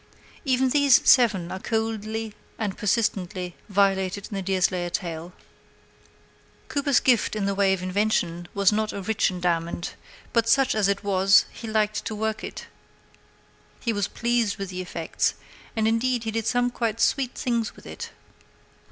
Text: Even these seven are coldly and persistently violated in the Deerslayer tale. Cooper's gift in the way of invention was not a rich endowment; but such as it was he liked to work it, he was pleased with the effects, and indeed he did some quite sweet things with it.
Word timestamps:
Even 0.45 0.69
these 0.71 0.99
seven 1.07 1.51
are 1.51 1.59
coldly 1.59 2.33
and 2.57 2.75
persistently 2.75 3.55
violated 3.69 4.29
in 4.31 4.35
the 4.35 4.41
Deerslayer 4.41 4.89
tale. 4.89 5.31
Cooper's 6.69 6.99
gift 6.99 7.35
in 7.35 7.45
the 7.45 7.53
way 7.53 7.71
of 7.71 7.83
invention 7.83 8.47
was 8.55 8.71
not 8.71 8.93
a 8.93 9.01
rich 9.03 9.29
endowment; 9.29 9.93
but 10.33 10.49
such 10.49 10.73
as 10.73 10.87
it 10.87 11.03
was 11.03 11.45
he 11.51 11.67
liked 11.67 12.03
to 12.05 12.15
work 12.15 12.43
it, 12.43 12.65
he 13.79 13.93
was 13.93 14.07
pleased 14.07 14.57
with 14.57 14.69
the 14.71 14.81
effects, 14.81 15.35
and 15.75 15.87
indeed 15.87 16.23
he 16.23 16.31
did 16.31 16.47
some 16.47 16.71
quite 16.71 16.99
sweet 16.99 17.35
things 17.35 17.75
with 17.75 17.85
it. 17.85 18.09